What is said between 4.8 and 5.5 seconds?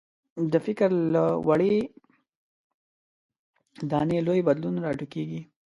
راټوکېږي.